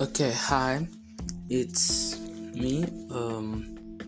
[0.00, 0.88] Okay, hi,
[1.50, 2.18] it's
[2.54, 2.86] me.
[3.10, 3.98] Um,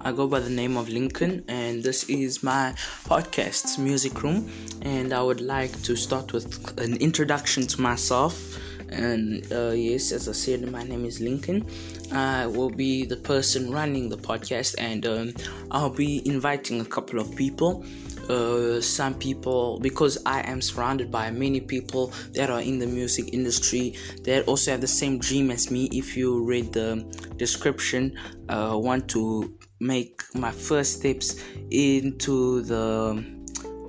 [0.00, 2.72] I go by the name of Lincoln, and this is my
[3.06, 4.48] podcast, Music Room.
[4.82, 8.40] And I would like to start with an introduction to myself.
[8.88, 11.66] And uh, yes, as I said, my name is Lincoln.
[12.12, 15.34] I will be the person running the podcast, and um,
[15.72, 17.84] I'll be inviting a couple of people
[18.32, 23.32] uh, some people because I am surrounded by many people that are in the music
[23.32, 25.88] industry that also have the same dream as me.
[25.92, 27.04] If you read the
[27.36, 28.16] description,
[28.48, 31.36] uh, want to make my first steps
[31.70, 33.22] into the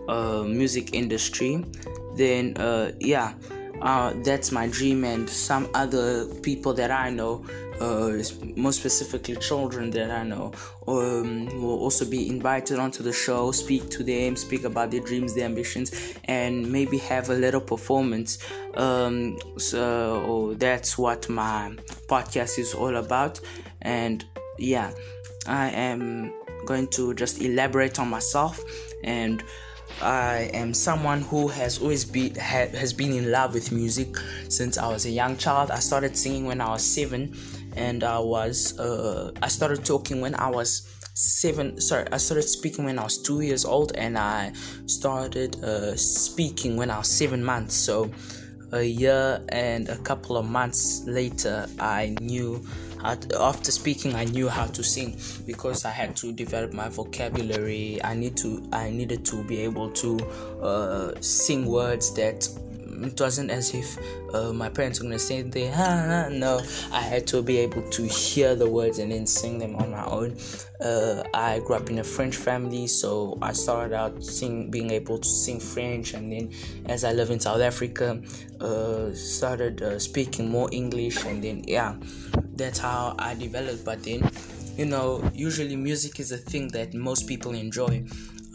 [0.09, 1.63] uh, music industry,
[2.17, 3.33] then uh, yeah,
[3.81, 5.05] uh, that's my dream.
[5.05, 7.45] And some other people that I know
[7.79, 8.17] uh,
[8.55, 10.51] more specifically children that I know,
[10.87, 15.33] um, will also be invited onto the show, speak to them, speak about their dreams,
[15.33, 18.39] their ambitions, and maybe have a little performance.
[18.75, 21.75] Um, so that's what my
[22.07, 23.39] podcast is all about.
[23.81, 24.25] And
[24.57, 24.91] yeah,
[25.47, 26.33] I am
[26.65, 28.63] going to just elaborate on myself
[29.03, 29.43] and
[30.01, 34.17] I am someone who has always been ha, has been in love with music
[34.49, 35.71] since I was a young child.
[35.71, 37.35] I started singing when I was seven,
[37.75, 41.79] and I was uh, I started talking when I was seven.
[41.79, 44.53] Sorry, I started speaking when I was two years old, and I
[44.85, 47.75] started uh, speaking when I was seven months.
[47.75, 48.11] So
[48.71, 52.65] a year and a couple of months later, I knew
[53.03, 58.13] after speaking i knew how to sing because i had to develop my vocabulary i
[58.13, 60.17] need to i needed to be able to
[60.61, 62.47] uh, sing words that
[63.05, 63.97] it wasn't as if
[64.33, 66.61] uh, my parents were gonna say they ah, no.
[66.91, 70.05] I had to be able to hear the words and then sing them on my
[70.05, 70.37] own.
[70.83, 75.17] Uh, i grew up in a french family so i started out sing being able
[75.17, 76.51] to sing french and then
[76.87, 78.21] as i live in south africa
[78.59, 81.95] uh, started uh, speaking more english and then yeah
[82.55, 83.85] that's how i developed.
[83.85, 84.29] But then
[84.75, 88.03] you know usually music is a thing that most people enjoy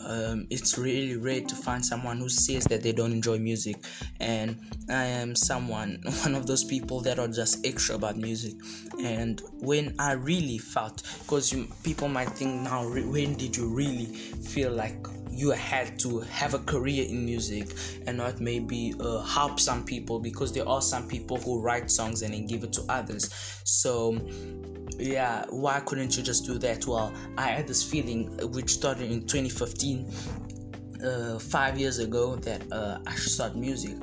[0.05, 3.77] um, it's really rare to find someone who says that they don't enjoy music.
[4.21, 4.59] And
[4.91, 8.55] i am someone one of those people that are just extra about music.
[9.03, 14.73] And when i really felt because people might think now when did you really feel
[14.73, 15.07] like
[15.39, 17.69] you had to have a career in music
[18.07, 22.23] and not maybe uh, help some people because there are some people who write songs
[22.23, 23.31] and then give it to others.
[23.65, 24.19] So
[24.99, 26.87] yeah why couldn't you just do that?
[26.87, 30.11] Well i had this feeling which started in 2015
[31.05, 33.97] uh, five years ago that uh, i should start music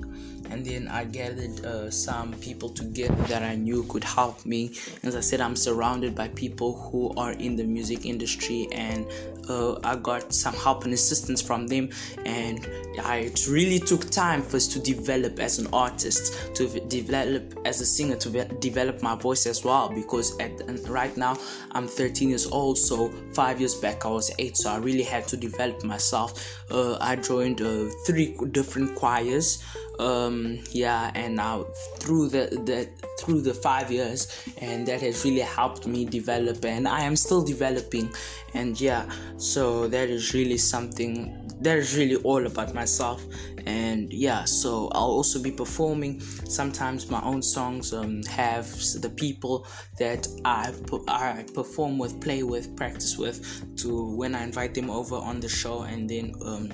[0.51, 4.71] and then I gathered uh, some people together that I knew could help me.
[5.03, 9.05] As I said, I'm surrounded by people who are in the music industry, and
[9.49, 11.89] uh, I got some help and assistance from them.
[12.25, 12.67] And
[13.03, 17.81] I, it really took time for us to develop as an artist, to develop as
[17.81, 19.89] a singer, to develop my voice as well.
[19.89, 20.51] Because at
[20.87, 21.37] right now
[21.71, 25.27] I'm 13 years old, so five years back I was eight, so I really had
[25.29, 26.61] to develop myself.
[26.71, 29.63] Uh, I joined uh, three different choirs
[29.99, 31.65] um yeah and now
[31.99, 32.89] through the the
[33.19, 37.43] through the five years and that has really helped me develop and i am still
[37.43, 38.09] developing.
[38.53, 43.25] And yeah so that is really something that is really all about myself.
[43.65, 46.19] And yeah so i'll also be performing.
[46.21, 48.67] Sometimes my own songs um, have
[49.01, 49.67] the people
[49.97, 50.71] that i
[51.07, 53.37] i perform with play with practice with
[53.77, 56.71] to when i invite them over on the show and then um,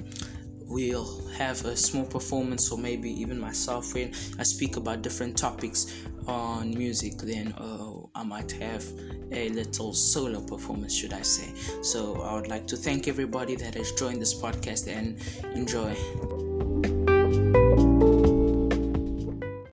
[0.72, 6.06] we'll have a small performance or maybe even myself when I speak about different topics
[6.28, 8.86] on music then uh, I might have
[9.32, 11.54] a little solo performance should I say.
[11.82, 15.18] So I would like to thank everybody that has joined this podcast and
[15.56, 15.96] enjoy